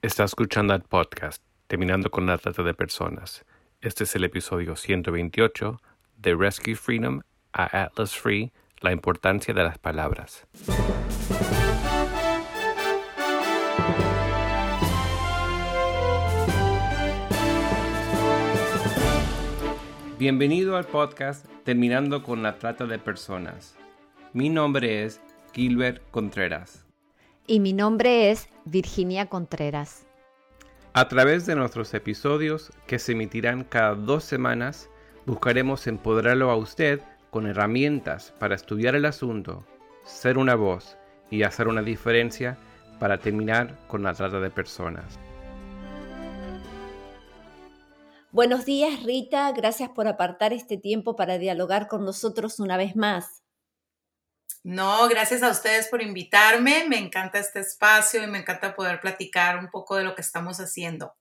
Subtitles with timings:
[0.00, 3.44] Está escuchando el podcast Terminando con la Trata de Personas.
[3.80, 5.80] Este es el episodio 128
[6.18, 7.22] de Rescue Freedom
[7.52, 10.46] a Atlas Free, la importancia de las palabras.
[20.16, 23.76] Bienvenido al podcast Terminando con la Trata de Personas.
[24.32, 25.20] Mi nombre es
[25.52, 26.87] Gilbert Contreras.
[27.50, 30.06] Y mi nombre es Virginia Contreras.
[30.92, 34.90] A través de nuestros episodios, que se emitirán cada dos semanas,
[35.24, 39.64] buscaremos empoderarlo a usted con herramientas para estudiar el asunto,
[40.04, 40.98] ser una voz
[41.30, 42.58] y hacer una diferencia
[43.00, 45.18] para terminar con la trata de personas.
[48.30, 53.42] Buenos días Rita, gracias por apartar este tiempo para dialogar con nosotros una vez más.
[54.64, 56.86] No, gracias a ustedes por invitarme.
[56.88, 60.58] Me encanta este espacio y me encanta poder platicar un poco de lo que estamos
[60.58, 61.14] haciendo.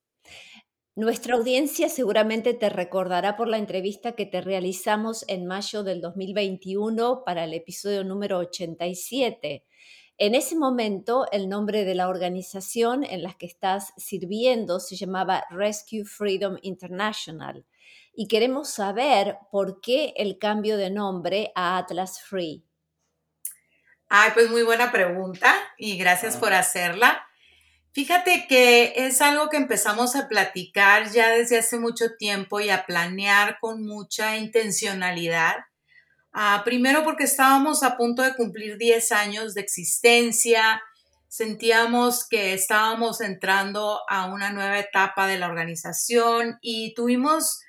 [0.96, 7.22] Nuestra audiencia seguramente te recordará por la entrevista que te realizamos en mayo del 2021
[7.24, 9.64] para el episodio número 87.
[10.18, 15.46] En ese momento, el nombre de la organización en la que estás sirviendo se llamaba
[15.52, 17.64] Rescue Freedom International.
[18.16, 22.67] Y queremos saber por qué el cambio de nombre a Atlas Free.
[24.10, 27.28] Ay, pues muy buena pregunta y gracias por hacerla.
[27.92, 32.86] Fíjate que es algo que empezamos a platicar ya desde hace mucho tiempo y a
[32.86, 35.56] planear con mucha intencionalidad.
[36.32, 40.82] Ah, primero porque estábamos a punto de cumplir 10 años de existencia,
[41.28, 47.62] sentíamos que estábamos entrando a una nueva etapa de la organización y tuvimos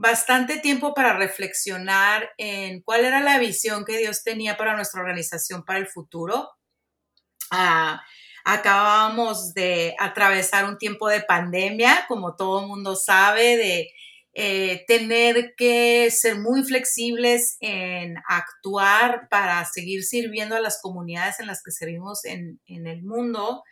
[0.00, 5.62] bastante tiempo para reflexionar en cuál era la visión que Dios tenía para nuestra organización
[5.62, 6.48] para el futuro.
[7.50, 8.00] Ah,
[8.46, 13.90] acabábamos de atravesar un tiempo de pandemia, como todo el mundo sabe, de
[14.32, 21.46] eh, tener que ser muy flexibles en actuar para seguir sirviendo a las comunidades en
[21.46, 23.62] las que servimos en, en el mundo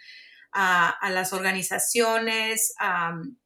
[0.53, 2.75] a, las organizaciones.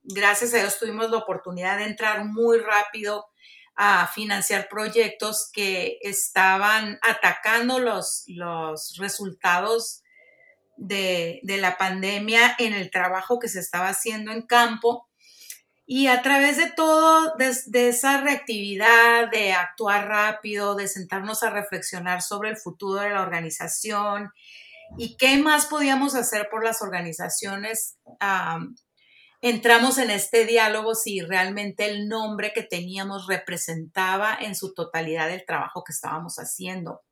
[0.03, 3.27] gracias a Dios tuvimos la oportunidad de entrar muy rápido
[3.75, 10.03] a financiar proyectos que estaban atacando los, los resultados
[10.77, 15.09] de, la pandemia en el trabajo que se estaba haciendo en campo.
[15.85, 22.23] Y a través de todo, de, esa reactividad, de actuar rápido, de sentarnos a reflexionar
[22.23, 24.33] sobre el futuro de la organización
[24.97, 27.99] y qué más podíamos hacer por las organizaciones.
[29.41, 35.45] entramos en este diálogo si realmente el nombre que teníamos representaba en su totalidad el
[35.45, 37.03] trabajo que estábamos haciendo.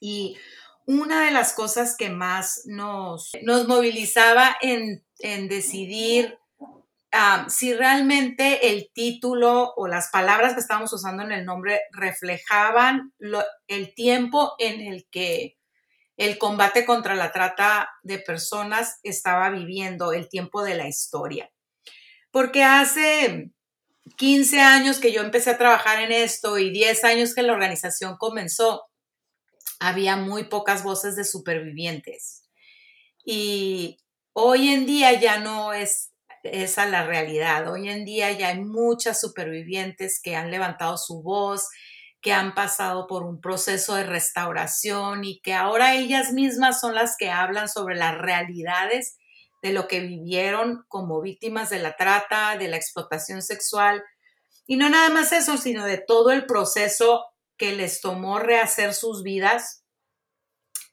[0.00, 0.36] Y
[0.86, 5.02] una de las cosas que más nos, nos movilizaba en,
[5.48, 6.38] decidir
[7.48, 13.12] si realmente el título o las palabras que estábamos usando en el nombre reflejaban
[13.66, 15.59] el tiempo en el que
[16.20, 21.50] el combate contra la trata de personas estaba viviendo el tiempo de la historia.
[22.30, 23.52] Porque hace
[24.18, 28.18] 15 años que yo empecé a trabajar en esto y 10 años que la organización
[28.18, 28.82] comenzó,
[29.78, 32.42] había muy pocas voces de supervivientes.
[33.24, 33.96] Y
[34.34, 37.72] hoy en día ya no es esa la realidad.
[37.72, 41.66] Hoy en día ya hay muchas supervivientes que han levantado su voz,
[42.20, 47.16] que han pasado por un proceso de restauración y que ahora ellas mismas son las
[47.16, 49.16] que hablan sobre las realidades
[49.62, 54.02] de lo que vivieron como víctimas de la trata, de la explotación sexual.
[54.66, 57.24] Y no nada más eso, sino de todo el proceso
[57.56, 59.84] que les tomó rehacer sus vidas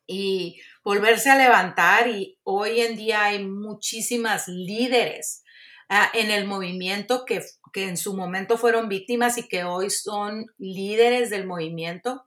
[0.05, 2.07] y volverse a levantar.
[2.07, 5.43] Y hoy en día hay muchísimas líderes
[5.89, 10.47] ah, en el movimiento que que en su momento fueron víctimas y que hoy son
[10.57, 12.25] líderes del movimiento,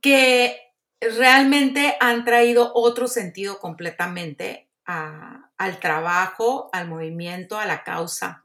[0.00, 0.58] que
[1.00, 8.44] realmente han traído otro sentido completamente al trabajo, al movimiento, a la causa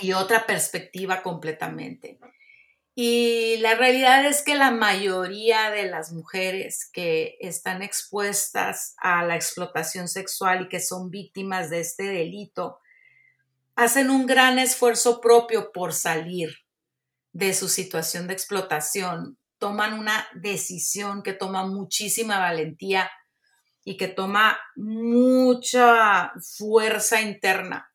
[0.00, 2.18] y otra perspectiva completamente.
[2.96, 9.34] Y la realidad es que la mayoría de las mujeres que están expuestas a la
[9.34, 12.78] explotación sexual y que son víctimas de este delito
[13.76, 16.50] hacen un gran esfuerzo propio por salir
[17.32, 23.10] de su situación de explotación, toman una decisión que toma muchísima valentía
[23.84, 27.90] y que toma mucha fuerza interna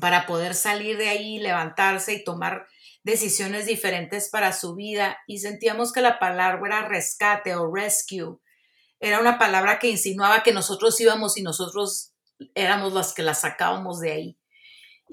[0.00, 2.66] para poder salir de ahí, levantarse y tomar
[3.02, 5.18] decisiones diferentes para su vida.
[5.26, 8.38] Y sentíamos que la palabra rescate o rescue
[9.00, 12.12] era una palabra que insinuaba que nosotros íbamos y nosotros
[12.54, 14.38] éramos las que la sacábamos de ahí.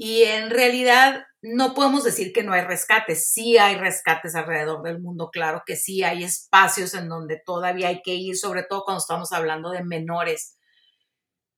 [0.01, 5.01] Y en realidad no podemos decir que no hay rescates, sí hay rescates alrededor del
[5.01, 9.01] mundo, claro que sí, hay espacios en donde todavía hay que ir, sobre todo cuando
[9.01, 10.57] estamos hablando de menores.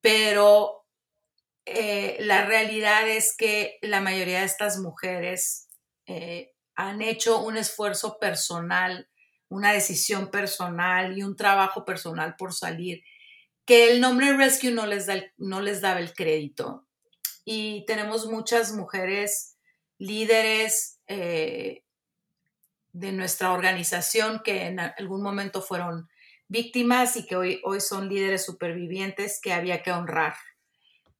[0.01, 0.87] Pero
[1.67, 5.67] eh, la realidad es que la mayoría de estas mujeres
[6.07, 9.07] eh, han hecho un esfuerzo personal,
[9.49, 13.03] una decisión personal y un trabajo personal por salir,
[13.67, 16.87] que el nombre Rescue no les, da no les daba el crédito.
[17.43, 19.57] Y tenemos muchas mujeres
[19.97, 21.83] líderes eh,
[22.93, 26.09] de nuestra organización que en algún momento fueron
[26.47, 30.33] víctimas y que hoy, hoy son líderes supervivientes que había que honrar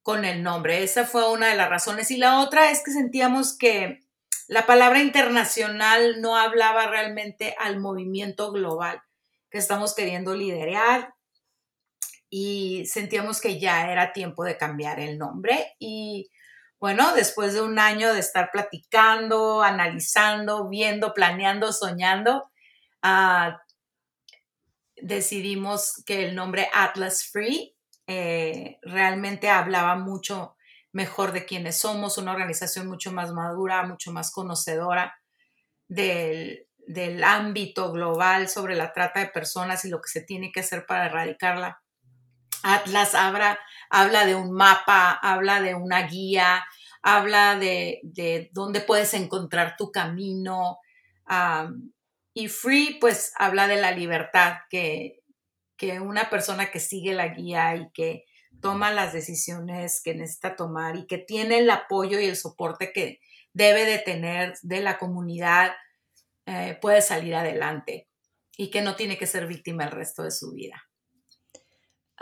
[0.02, 0.82] con el nombre.
[0.82, 2.10] Esa fue una de las razones.
[2.10, 4.00] Y la otra es que sentíamos que
[4.48, 9.00] la palabra internacional no hablaba realmente al movimiento global
[9.50, 11.14] que estamos queriendo liderar
[12.34, 16.30] y sentíamos que ya era tiempo de cambiar el nombre y
[16.80, 22.50] bueno, después de un año de estar platicando, analizando, viendo, planeando, soñando,
[23.02, 23.60] ah,
[24.96, 27.76] decidimos que el nombre Atlas Free
[28.06, 30.56] eh, realmente hablaba mucho
[30.90, 35.14] mejor de quiénes somos, una organización mucho más madura, mucho más conocedora
[35.86, 36.66] del,
[37.24, 41.06] ámbito global sobre la trata de personas y lo que se tiene que hacer para
[41.06, 41.81] erradicarla.
[42.62, 43.58] Atlas habla,
[43.90, 46.64] habla de un mapa, habla de una guía,
[47.02, 48.00] habla de,
[48.52, 50.78] dónde puedes encontrar tu camino.
[52.34, 55.22] y free, pues habla de la libertad, que,
[55.76, 58.24] que una persona que sigue la guía y que
[58.60, 63.20] toma las decisiones que necesita tomar y que tiene el apoyo y el soporte que
[63.52, 65.72] debe de tener de la comunidad,
[66.46, 68.08] eh, puede salir adelante
[68.56, 70.82] y que no tiene que ser víctima el resto de su vida.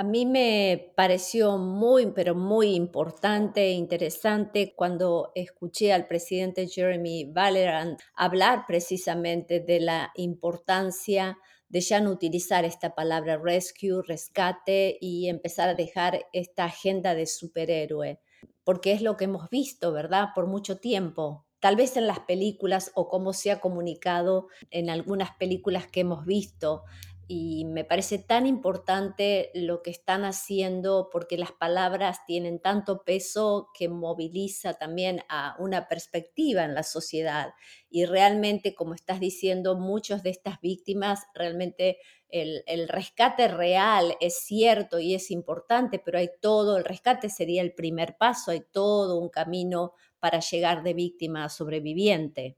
[0.01, 7.31] A mí me pareció muy, pero muy importante e interesante cuando escuché al presidente Jeremy
[7.31, 11.37] Vallerand hablar precisamente de la importancia
[11.69, 17.27] de ya no utilizar esta palabra rescue, rescate y empezar a dejar esta agenda de
[17.27, 18.21] superhéroe,
[18.65, 20.29] porque es lo que hemos visto, ¿verdad?
[20.35, 21.45] Por mucho tiempo.
[21.61, 26.25] Tal vez en las películas o como se ha comunicado en algunas películas que hemos
[26.25, 26.85] visto,
[27.33, 33.69] y me parece tan importante lo que están haciendo porque las palabras tienen tanto peso
[33.73, 37.53] que moviliza también a una perspectiva en la sociedad.
[37.89, 41.99] Y realmente, como estás diciendo, muchas de estas víctimas, realmente
[42.31, 47.63] el, el rescate real es cierto y es importante, pero hay todo, el rescate sería
[47.63, 52.57] el primer paso, hay todo un camino para llegar de víctima a sobreviviente.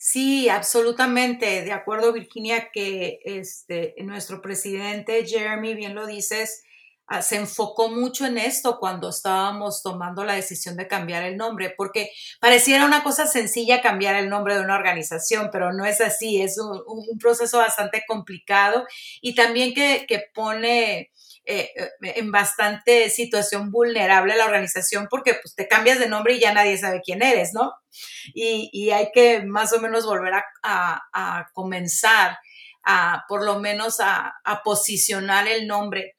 [0.00, 1.62] Sí, absolutamente.
[1.64, 6.62] De acuerdo, Virginia, que este, nuestro presidente Jeremy, bien lo dices,
[7.08, 11.74] ah, se enfocó mucho en esto cuando estábamos tomando la decisión de cambiar el nombre,
[11.76, 16.40] porque pareciera una cosa sencilla cambiar el nombre de una organización, pero no es así,
[16.42, 18.86] es un, proceso bastante complicado
[19.20, 21.10] y también que, que pone
[21.50, 26.40] eh, eh, en bastante situación vulnerable la organización porque pues te cambias de nombre y
[26.40, 27.72] ya nadie sabe quién eres, ¿no?
[28.34, 32.36] Y, hay que más o menos volver a, comenzar
[32.84, 36.16] a por lo menos a, a posicionar el nombre.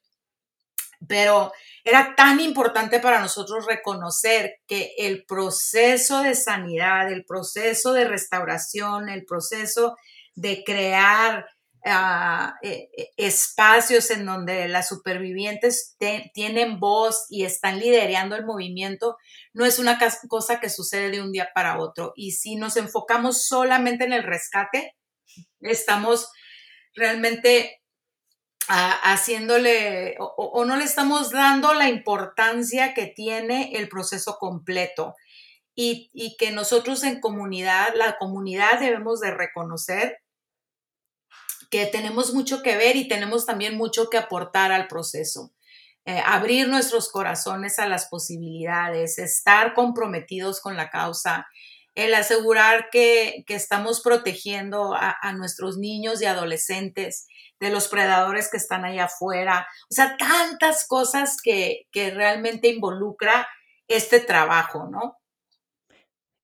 [1.06, 1.52] Pero
[1.84, 9.08] era tan importante para nosotros reconocer que el proceso de sanidad, el proceso de restauración,
[9.08, 9.96] el proceso
[10.34, 11.46] de crear
[11.82, 15.96] Eh, espacios en donde las supervivientes
[16.34, 19.16] tienen voz y están liderando el movimiento,
[19.54, 22.12] no es una cosa que sucede de un día para otro.
[22.16, 24.94] Y si nos enfocamos solamente en el rescate,
[25.60, 26.30] estamos
[26.94, 27.80] realmente
[28.68, 35.14] ah, haciéndole o, no le estamos dando la importancia que tiene el proceso completo.
[35.74, 40.18] Y, y que nosotros en comunidad, la comunidad debemos de reconocer
[41.70, 45.52] que tenemos mucho que ver y tenemos también mucho que aportar al proceso.
[46.04, 51.46] Eh, abrir nuestros corazones a las posibilidades, estar comprometidos con la causa,
[51.94, 57.26] el asegurar que, estamos protegiendo a, nuestros niños y adolescentes
[57.60, 59.68] de los predadores que están allá afuera.
[59.90, 63.46] O sea, tantas cosas que, que realmente involucra
[63.86, 65.19] este trabajo, ¿no?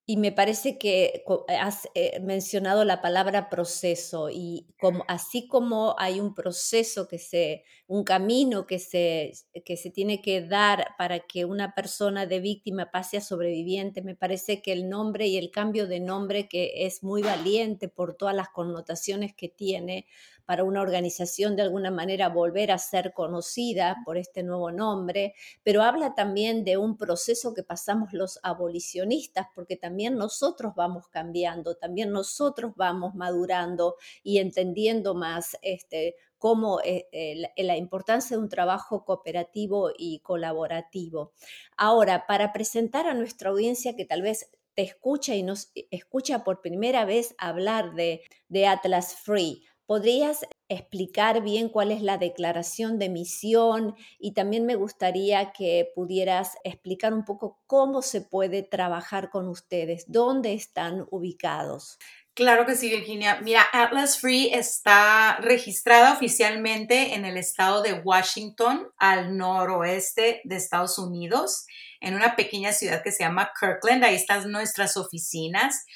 [0.08, 1.24] Y me parece que
[1.60, 7.64] has eh, mencionado la palabra proceso y como, así como hay un proceso que se,
[7.88, 9.32] un camino que se,
[9.64, 14.14] que se tiene que dar para que una persona de víctima pase a sobreviviente, me
[14.14, 18.36] parece que el nombre y el cambio de nombre que es muy valiente por todas
[18.36, 20.06] las connotaciones que tiene,
[20.46, 25.82] para una organización de alguna manera volver a ser conocida por este nuevo nombre, pero
[25.82, 32.12] habla también de un proceso que pasamos los abolicionistas, porque también nosotros vamos cambiando, también
[32.12, 39.04] nosotros vamos madurando y entendiendo más este, cómo eh, eh, la importancia de un trabajo
[39.04, 41.32] cooperativo y colaborativo.
[41.76, 46.60] Ahora, para presentar a nuestra audiencia que tal vez te escucha y nos escucha por
[46.60, 53.08] primera vez hablar de, de Atlas Free, ¿podrías explicar bien cuál es la declaración de
[53.08, 59.48] misión y también me gustaría que pudieras explicar un poco cómo se puede trabajar con
[59.48, 61.98] ustedes, dónde están ubicados.
[62.34, 63.40] Claro que sí, Virginia.
[63.42, 70.98] Mira, Atlas Free está registrada oficialmente en el estado de Washington, al noroeste de Estados
[70.98, 71.66] Unidos,
[71.98, 74.04] en una pequeña ciudad que se llama Kirkland.
[74.04, 75.86] Ahí están nuestras oficinas.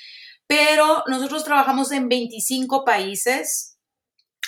[0.46, 3.69] Pero nosotros trabajamos en 25 países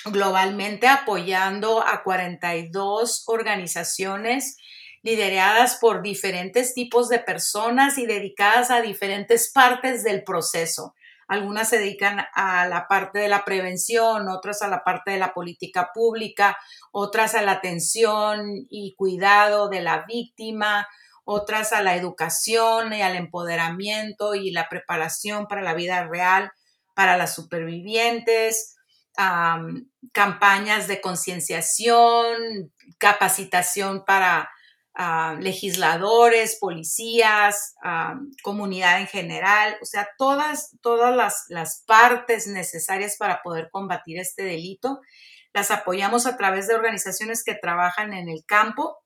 [0.04, 4.56] globalmente apoyando a 42 organizaciones
[5.02, 10.94] lideradas por diferentes tipos de personas y dedicadas a diferentes partes del proceso.
[11.28, 15.32] Algunas se dedican a la parte de la prevención, otras a la parte de la
[15.32, 16.56] política pública,
[16.92, 20.86] otras a la atención y cuidado de la víctima,
[21.24, 26.52] otras a la educación y al empoderamiento y la preparación para la vida real
[26.94, 28.76] para las supervivientes,
[30.12, 34.50] campañas de concienciación, capacitación para
[35.40, 37.74] legisladores, policías,
[38.42, 44.42] comunidad en general, o sea, todas, todas las, las partes necesarias para poder combatir este
[44.42, 45.00] delito.
[45.54, 49.01] Las apoyamos a través de organizaciones que trabajan en el campo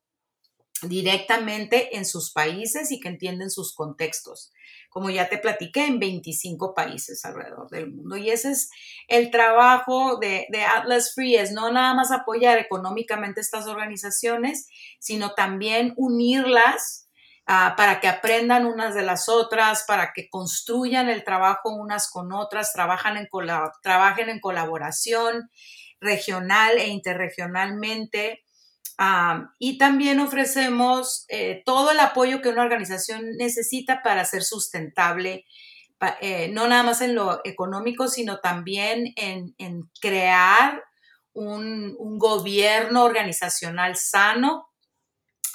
[0.83, 4.53] directamente en sus países y que entienden sus contextos
[4.97, 8.17] como ya te platiqué, en 25 países alrededor del mundo.
[8.17, 8.71] Y ese es
[9.09, 15.93] el trabajo de, Atlas Free, es no nada más apoyar económicamente estas organizaciones, sino también
[15.99, 17.11] unirlas
[17.45, 22.33] ah, para que aprendan unas de las otras, para que construyan el trabajo unas con
[22.33, 23.19] otras, trabajen
[24.31, 25.51] en colaboración
[26.01, 28.46] regional e interregionalmente
[29.59, 35.45] y también ofrecemos eh, todo el apoyo que una organización necesita para ser sustentable,
[36.21, 39.55] eh, no nada más en lo económico, sino también en,
[40.01, 40.83] crear
[41.33, 44.69] un, gobierno organizacional sano,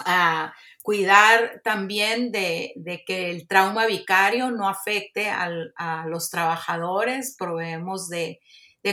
[0.06, 2.74] a cuidar también de,
[3.06, 8.40] que el trauma vicario no afecte a los trabajadores, proveemos de,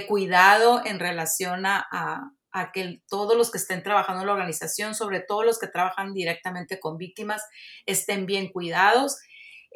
[0.07, 2.33] cuidado en relación a
[2.73, 6.79] que todos los que estén trabajando en la organización, sobre todo los que trabajan directamente
[6.81, 7.43] con víctimas,
[7.87, 9.19] estén bien cuidados.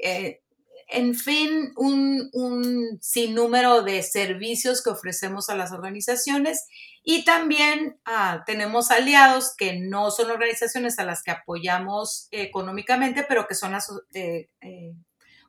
[0.03, 0.41] Eh,
[0.89, 6.67] en fin, un, un, sinnúmero de servicios que ofrecemos a las organizaciones
[7.03, 13.47] y también ah, tenemos aliados que no son organizaciones a las que apoyamos económicamente, pero
[13.47, 13.75] que son
[14.15, 14.93] eh, eh,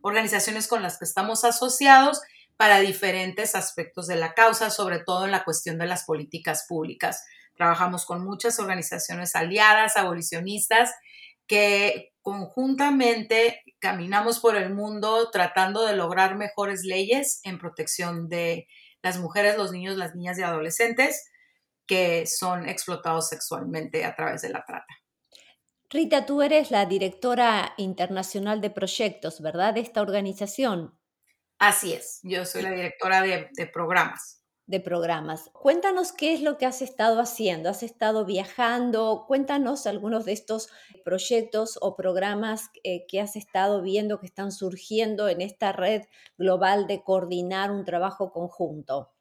[0.01, 2.21] organizaciones con las que estamos asociados
[2.57, 7.25] para diferentes aspectos de la causa, sobre todo en la cuestión de las políticas públicas.
[7.55, 10.91] Trabajamos con muchas organizaciones aliadas, abolicionistas,
[11.47, 18.67] que conjuntamente caminamos por el mundo tratando de lograr mejores leyes en protección de
[19.01, 21.29] las mujeres, los niños, las niñas y adolescentes
[21.85, 24.87] que son explotados sexualmente a través de la trata.
[25.89, 29.75] Rita, tú eres la directora internacional de proyectos, ¿verdad?
[29.75, 30.97] De esta organización.
[31.65, 35.49] Así es, yo soy la directora de, programas de programas.
[35.53, 37.69] Cuéntanos qué es lo que has estado haciendo.
[37.69, 39.23] ¿Has estado viajando?
[39.29, 40.67] Cuéntanos algunos de estos
[41.05, 46.01] proyectos o programas eh, que has estado viendo que están surgiendo en esta red
[46.37, 49.13] global de coordinar un trabajo conjunto.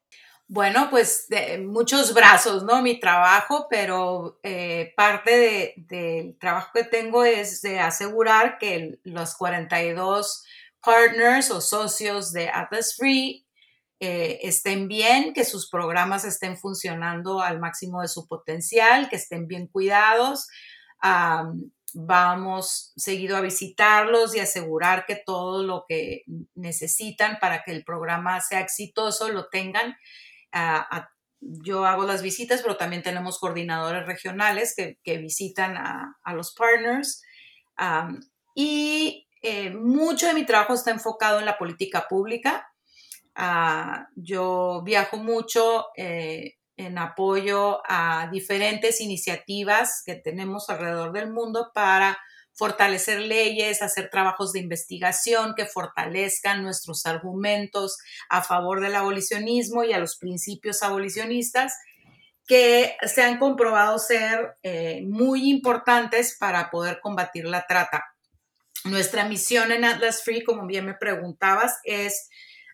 [0.48, 2.82] Bueno, pues de muchos brazos, ¿no?
[2.82, 10.44] Mi trabajo, pero eh, parte del trabajo que tengo es de asegurar que los 42
[10.82, 13.46] partners o socios de Atlas Free
[14.04, 19.46] eh, estén bien, que sus programas estén funcionando al máximo de su potencial, que estén
[19.46, 20.48] bien cuidados.
[21.94, 26.24] vamos seguido a visitarlos y asegurar que todo lo que
[26.54, 29.96] necesitan para que el programa sea exitoso lo tengan.
[31.40, 37.22] yo hago las visitas, pero también tenemos coordinadores regionales que, visitan a, los partners.
[38.56, 42.72] y eh, mucho de mi trabajo está enfocado en la política pública.
[43.34, 51.70] Ah, yo viajo mucho eh, en apoyo a diferentes iniciativas que tenemos alrededor del mundo
[51.74, 52.18] para
[52.54, 59.92] fortalecer leyes, hacer trabajos de investigación que fortalezcan nuestros argumentos a favor del abolicionismo y
[59.92, 61.74] a los principios abolicionistas
[62.46, 68.11] que se han comprobado ser eh, muy importantes para poder combatir la trata.
[68.84, 72.28] Nuestra misión en Atlas Free, como bien me preguntabas, es,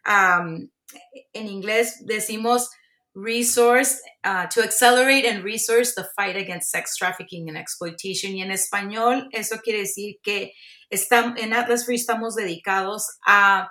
[0.07, 2.71] en inglés decimos
[3.15, 8.35] resource, uh, to accelerate and resource the fight against sex trafficking and exploitation.
[8.35, 10.53] Y en español, eso quiere decir que
[10.91, 13.71] en Atlas Free estamos dedicados a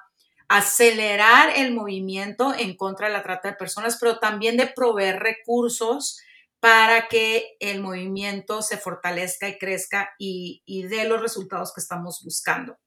[0.50, 6.20] acelerar el movimiento en contra de la trata de personas, pero también de proveer recursos
[6.60, 12.78] para que el movimiento se fortalezca y crezca y, dé los resultados que estamos buscando.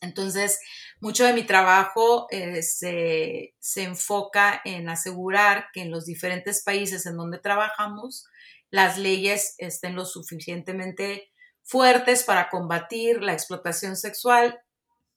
[0.00, 0.60] Entonces,
[1.00, 7.04] mucho de mi trabajo eh, se, se, enfoca en asegurar que en los diferentes países
[7.06, 8.26] en donde trabajamos,
[8.70, 11.32] las leyes estén lo suficientemente
[11.64, 14.60] fuertes para combatir la explotación sexual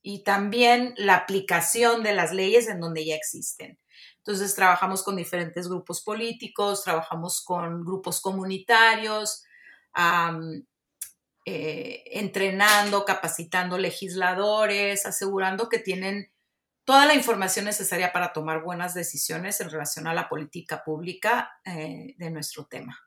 [0.02, 3.78] y también la aplicación de las leyes en donde ya existen.
[4.24, 9.44] Entonces trabajamos con diferentes grupos políticos, trabajamos con grupos comunitarios,
[11.46, 16.32] eh, entrenando, capacitando legisladores, asegurando que tienen
[16.84, 22.14] toda la información necesaria para tomar buenas decisiones en relación a la política pública eh,
[22.18, 23.00] de nuestro tema.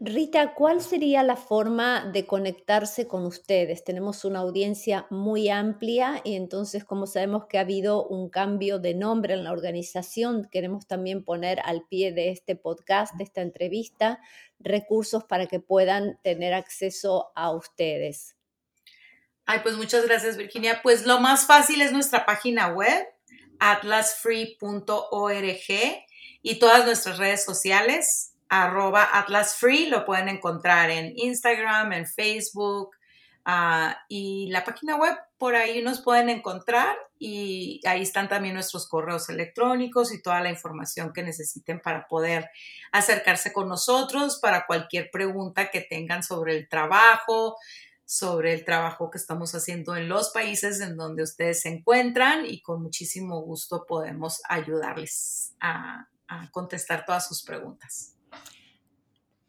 [0.00, 3.82] Rita, ¿cuál sería la forma de conectarse con ustedes?
[3.82, 8.94] Tenemos una audiencia muy amplia y entonces como sabemos que ha habido un cambio de
[8.94, 14.20] nombre en la organización, queremos también poner al pie de este podcast, de esta entrevista,
[14.60, 18.36] recursos para que puedan tener acceso a ustedes.
[19.46, 20.78] Ay, pues muchas gracias Virginia.
[20.80, 23.04] Pues lo más fácil es nuestra página web,
[23.58, 24.54] atlasfree.org
[26.40, 32.90] y todas nuestras redes sociales arroba Atlas Free, lo pueden encontrar en Instagram, en Facebook
[33.44, 38.88] ah, y la página web, por ahí nos pueden encontrar y ahí están también nuestros
[38.88, 42.50] correos electrónicos y toda la información que necesiten para poder
[42.92, 47.56] acercarse con nosotros para cualquier pregunta que tengan sobre el trabajo,
[48.04, 52.62] sobre el trabajo que estamos haciendo en los países en donde ustedes se encuentran y
[52.62, 56.08] con muchísimo gusto podemos ayudarles a
[56.50, 58.17] contestar todas sus preguntas.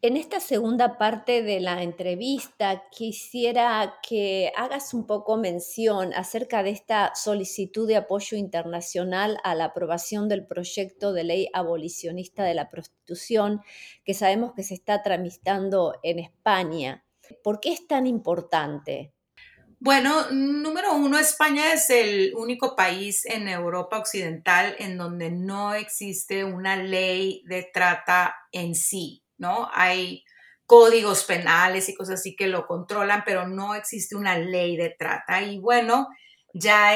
[0.02, 6.70] En esta segunda parte de la entrevista quisiera que hagas un poco mención acerca de
[6.70, 12.70] esta solicitud de apoyo internacional a la aprobación del proyecto de ley abolicionista de la
[12.70, 13.60] prostitución
[14.02, 17.04] que sabemos que se está tramitando en España.
[17.44, 19.12] ¿Por qué es tan importante?
[19.80, 26.42] Bueno, número uno, España es el único país en Europa Occidental en donde no existe
[26.42, 29.24] una ley de trata en sí.
[29.40, 29.68] ¿No?
[29.72, 30.24] Hay
[30.66, 35.42] códigos penales y cosas así que lo controlan, pero no existe una ley de trata.
[35.42, 36.08] Y bueno,
[36.54, 36.92] ya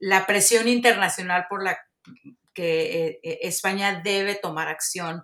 [0.00, 1.78] la presión internacional por la
[2.54, 5.22] que eh, España debe tomar acción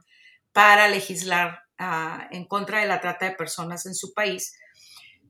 [0.52, 4.54] para legislar ah, en contra de la trata de personas en su país.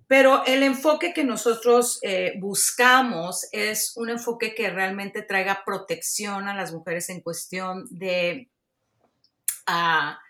[0.08, 6.54] Pero el enfoque que nosotros eh, buscamos es un enfoque que realmente traiga protección a
[6.54, 8.48] las mujeres en cuestión de
[9.68, 10.25] uh,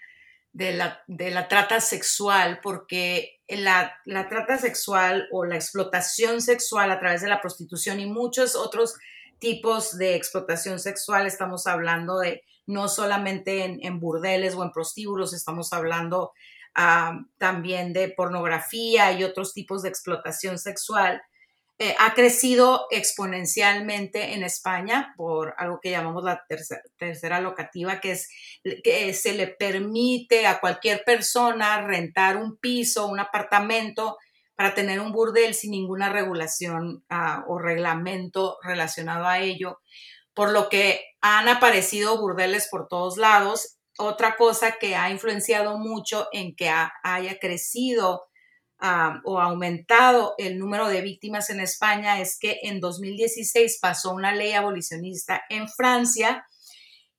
[0.56, 7.28] de la, trata sexual, porque la, trata sexual o la explotación sexual a través de
[7.28, 8.94] la prostitución y muchos otros
[9.38, 15.74] tipos de explotación sexual, estamos hablando de no solamente en, burdeles o en prostíbulos, estamos
[15.74, 16.32] hablando
[16.74, 21.20] ah, también de pornografía y otros tipos de explotación sexual
[21.78, 26.42] eh, ha crecido exponencialmente en España por algo que llamamos la
[26.96, 28.30] tercera, locativa, que es
[28.82, 34.16] que se le permite a cualquier persona rentar un piso, un apartamento
[34.54, 39.80] para tener un burdel sin ninguna regulación ah, o reglamento relacionado a ello,
[40.32, 43.76] por lo que han aparecido burdeles por todos lados.
[43.98, 46.70] Otra cosa que ha influenciado mucho en que
[47.02, 48.24] haya crecido
[48.78, 54.52] o aumentado el número de víctimas en España es que en 2016 pasó una ley
[54.52, 56.46] abolicionista en Francia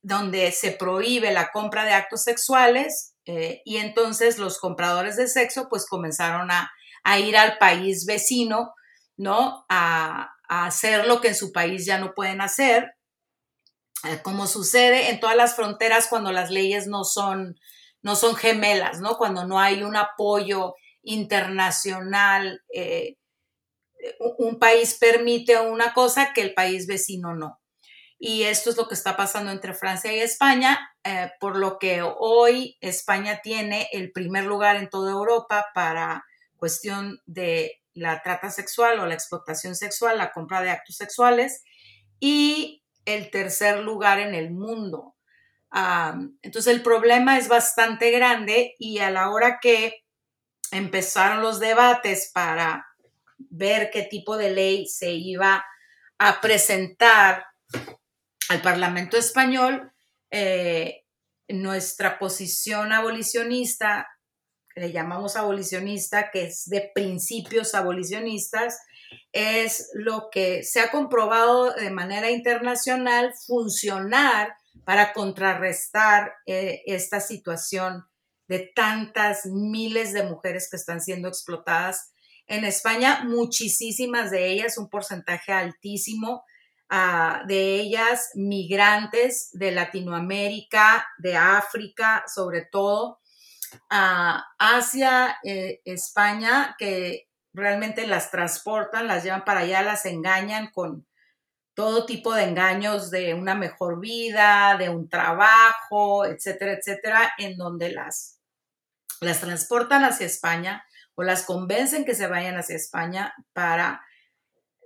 [0.02, 5.67] donde se prohíbe la compra de actos sexuales eh, y entonces los compradores de sexo
[5.70, 6.72] pues comenzaron a,
[7.20, 8.74] ir al país vecino,
[9.15, 9.65] ¿no?
[9.70, 12.93] A, hacer lo que en su país ya no pueden hacer,
[14.06, 17.60] eh, como sucede en todas las fronteras cuando las leyes no son,
[18.02, 19.17] no son gemelas, ¿no?
[19.17, 20.76] Cuando no hay un apoyo
[21.08, 23.15] internacional, eh,
[24.38, 27.60] un país permite una cosa que el país vecino no.
[28.20, 32.02] Y esto es lo que está pasando entre Francia y España, eh, por lo que
[32.02, 36.26] hoy España tiene el primer lugar en toda Europa para
[36.58, 41.63] cuestión de la trata sexual o la explotación sexual, la compra de actos sexuales,
[42.20, 45.15] y el tercer lugar en el mundo
[46.41, 50.06] entonces el problema es bastante grande y a la hora que
[50.71, 52.88] empezaron los debates para
[53.38, 55.65] ver qué tipo de ley se iba
[56.17, 57.45] a presentar
[58.49, 59.91] al Parlamento español,
[60.32, 61.03] eh,
[61.49, 64.08] nuestra posición abolicionista,
[64.75, 68.80] le llamamos abolicionista, que es de principios abolicionistas,
[69.32, 78.06] es lo que se ha comprobado de manera internacional funcionar para contrarrestar eh, esta situación
[78.48, 82.14] de tantas miles de mujeres que están siendo explotadas
[82.48, 86.46] en España, muchísimas de ellas, un porcentaje altísimo
[86.90, 93.20] ah, de ellas migrantes de Latinoamérica, de África, sobre todo,
[93.90, 101.06] hacia eh, España, que realmente las transportan, las llevan para allá, las engañan con
[101.74, 107.92] todo tipo de engaños de una mejor vida, de un trabajo, etcétera, etcétera, en donde
[107.92, 108.37] las,
[109.21, 114.01] las transportan hacia España o las convencen que se vayan hacia España para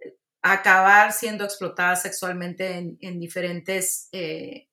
[0.04, 4.68] eh, acabar siendo explotadas sexualmente en, diferentes eh,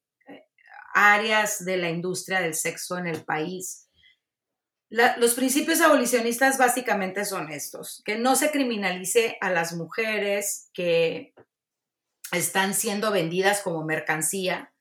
[0.95, 3.89] áreas de la industria del sexo en el país.
[4.89, 11.35] los principios abolicionistas básicamente son estos, que no se criminalice a las mujeres que
[12.33, 14.73] están siendo vendidas como mercancía,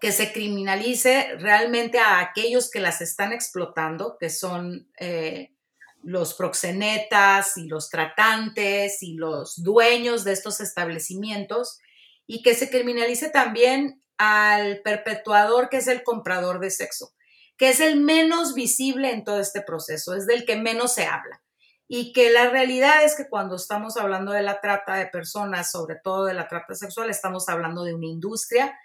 [0.00, 5.54] que se criminalice realmente a aquellos que las están explotando, que son eh,
[6.02, 11.80] los proxenetas y los tratantes y los dueños de estos establecimientos
[12.26, 17.14] y que se criminalice también al perpetuador que es el comprador de sexo,
[17.56, 21.42] que es el menos visible en todo este proceso, es del que menos se habla.
[21.88, 25.94] Y que la realidad es que cuando estamos hablando de la trata de personas, sobre
[26.02, 28.76] todo de la trata sexual, estamos hablando de una industria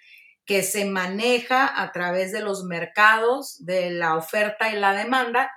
[0.52, 5.50] que se maneja a través de los mercados, de la oferta y la demanda,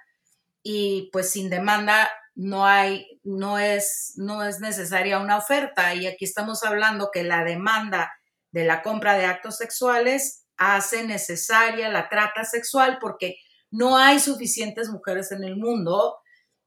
[0.62, 5.96] y pues sin demanda no hay, no es, no es necesaria una oferta.
[5.96, 8.12] Y aquí estamos hablando que la demanda
[8.52, 13.34] de la compra de actos sexuales hace necesaria la trata sexual porque
[13.72, 16.18] no hay suficientes mujeres en el mundo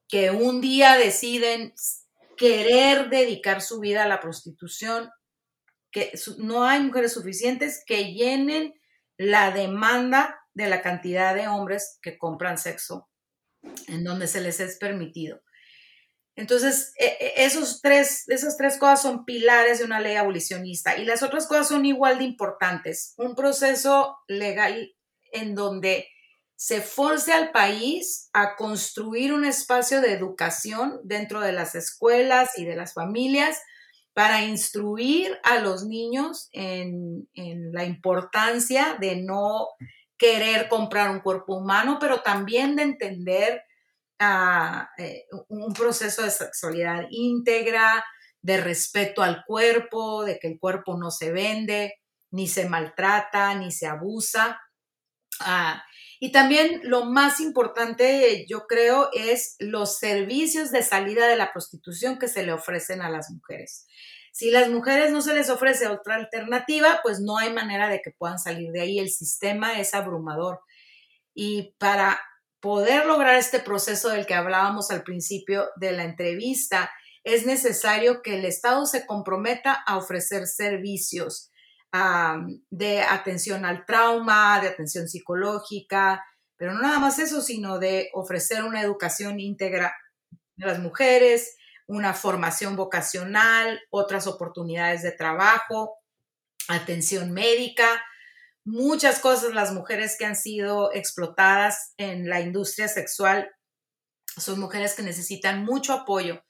[0.06, 1.72] que un día deciden
[2.36, 5.08] querer dedicar su vida a la prostitución,
[5.90, 8.74] que no hay mujeres suficientes que llenen
[9.16, 13.08] la demanda de la cantidad de hombres que compran sexo
[13.88, 15.40] en donde se les es permitido.
[16.36, 21.04] Entonces, e, e, esos tres, esas tres cosas son pilares de una ley abolicionista y
[21.04, 23.14] las otras cosas son igual de importantes.
[23.16, 24.94] Un proceso legal
[25.32, 26.08] en donde
[26.54, 32.64] se force al país a construir un espacio de educación dentro de las escuelas y
[32.64, 33.58] de las familias
[34.18, 37.28] para instruir a los niños en,
[37.72, 39.68] la importancia de no
[40.16, 43.62] querer comprar un cuerpo humano, pero también de entender
[44.18, 48.04] ah, eh, un proceso de sexualidad íntegra,
[48.42, 51.94] de respeto al cuerpo, de que el cuerpo no se vende,
[52.32, 54.60] ni se maltrata, ni se abusa.
[55.38, 55.80] Ah,
[56.20, 62.18] y también lo más importante, yo creo, es los servicios de salida de la prostitución
[62.18, 63.86] que se le ofrecen a las mujeres.
[64.32, 68.10] Si las mujeres no se les ofrece otra alternativa, pues no hay manera de que
[68.10, 68.98] puedan salir de ahí.
[68.98, 70.60] El sistema es abrumador.
[71.34, 72.20] Y para
[72.60, 76.90] poder lograr este proceso del que hablábamos al principio de la entrevista,
[77.22, 81.50] es necesario que el Estado se comprometa a ofrecer servicios
[81.92, 86.24] de atención al trauma, de atención psicológica,
[86.56, 89.94] pero no nada más eso, sino de ofrecer una educación íntegra
[90.56, 95.96] de las mujeres, una formación vocacional, otras oportunidades de trabajo,
[96.68, 98.02] atención médica,
[98.64, 99.54] muchas cosas.
[99.54, 103.50] Las mujeres que han sido explotadas en la industria sexual
[104.36, 106.42] son mujeres que necesitan mucho apoyo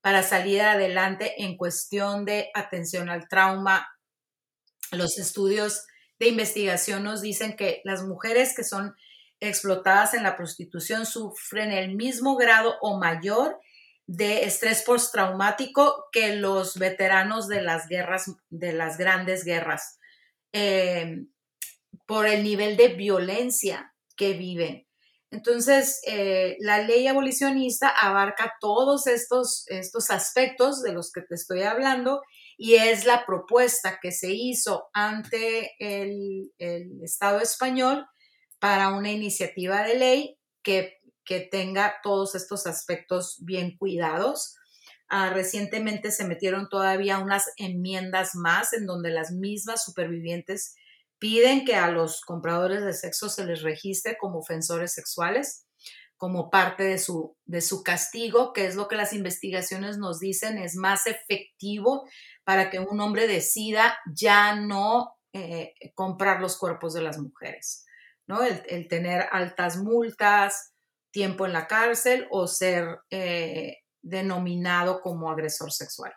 [0.00, 3.88] para salir adelante en cuestión de atención al trauma.
[4.94, 5.86] Los estudios
[6.18, 8.94] de investigación nos dicen que las mujeres que son
[9.40, 13.60] explotadas en la prostitución sufren el mismo grado o mayor
[14.06, 19.98] de estrés postraumático que los veteranos de las guerras, de las grandes guerras,
[20.52, 21.24] eh,
[22.06, 24.86] por el nivel de violencia que viven.
[25.30, 31.62] Entonces, eh, la ley abolicionista abarca todos estos, estos aspectos de los que te estoy
[31.62, 32.22] hablando
[32.56, 38.06] y es la propuesta que se hizo ante el, el Estado español
[38.58, 44.56] para una iniciativa de ley que que tenga todos estos aspectos bien cuidados.
[45.08, 50.74] Ah, recientemente se metieron todavía unas enmiendas más en donde las mismas supervivientes
[51.18, 55.63] piden que a los compradores de sexo se les registre como ofensores sexuales
[56.24, 60.56] como parte de su, de su castigo, que es lo que las investigaciones nos dicen
[60.56, 62.08] es más efectivo
[62.44, 67.84] para que un hombre decida ya no eh, comprar los cuerpos de las mujeres,
[68.26, 68.42] ¿no?
[68.42, 70.72] El, tener altas multas,
[71.10, 76.14] tiempo en la cárcel o ser eh, denominado como agresor sexual.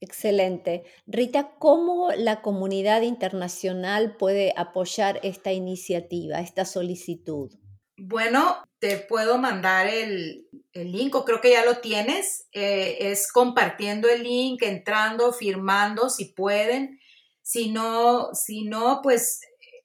[0.00, 0.84] Excelente.
[1.06, 7.59] Rita, ¿cómo la comunidad internacional puede apoyar esta iniciativa, esta solicitud?
[8.02, 12.48] Bueno, te puedo mandar el, link, o creo que ya lo tienes.
[12.52, 16.98] Eh, es compartiendo el link, entrando, firmando, si pueden.
[17.42, 19.40] Si no, si no, pues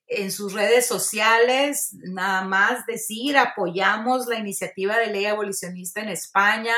[0.07, 6.75] en sus redes sociales, nada más decir, apoyamos la iniciativa de ley abolicionista en España,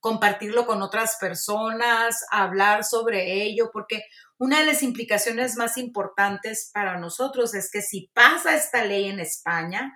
[0.00, 4.02] compartirlo con otras personas, hablar sobre ello, porque
[4.38, 9.20] una de las implicaciones más importantes para nosotros es que si pasa esta ley en
[9.20, 9.94] España,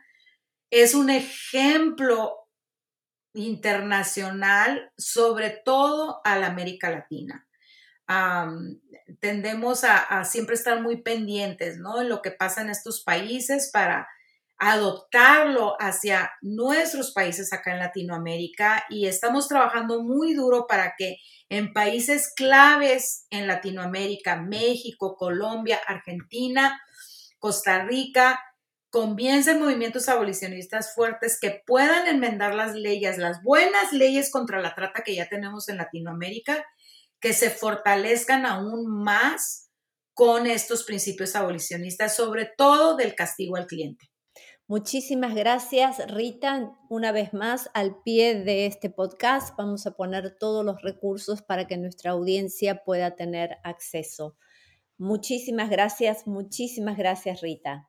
[0.82, 2.48] es un ejemplo
[3.32, 7.46] internacional, sobre todo a la América Latina.
[9.20, 12.00] tendemos a, siempre estar muy pendientes ¿no?
[12.00, 14.08] en lo que pasa en estos países para
[14.58, 21.72] adoptarlo hacia nuestros países acá en Latinoamérica y estamos trabajando muy duro para que en
[21.72, 26.80] países claves en Latinoamérica, México, Colombia, Argentina,
[27.38, 28.40] Costa Rica,
[28.94, 35.02] comiencen movimientos abolicionistas fuertes que puedan enmendar las leyes, las buenas leyes contra la trata
[35.02, 36.64] que ya tenemos en Latinoamérica,
[37.18, 39.68] que se fortalezcan aún más
[40.12, 44.12] con estos principios abolicionistas, sobre todo del castigo al cliente.
[44.68, 46.70] Muchísimas gracias, Rita.
[46.88, 51.66] Una vez más, al pie de este podcast vamos a poner todos los recursos para
[51.66, 54.36] que nuestra audiencia pueda tener acceso.
[54.98, 57.88] Muchísimas gracias, muchísimas gracias, Rita.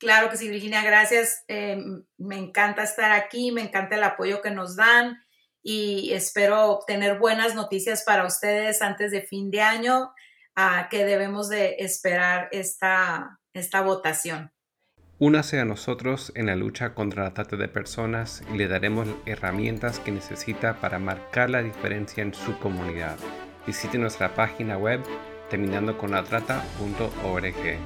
[0.00, 1.44] Claro que sí, Virginia, gracias.
[1.46, 1.78] Eh,
[2.16, 5.22] me encanta estar aquí, me encanta el apoyo que nos dan
[5.62, 10.10] y espero tener buenas noticias para ustedes antes de fin de año,
[10.56, 14.50] a que debemos de esperar esta, esta votación.
[15.18, 19.98] Únase a nosotros en la lucha contra la trata de personas y le daremos herramientas
[19.98, 23.18] que necesita para marcar la diferencia en su comunidad.
[23.66, 25.02] Visite nuestra página web
[25.50, 27.78] terminando con la trata.org.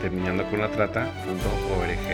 [0.00, 2.10] Terminando con la trata.org.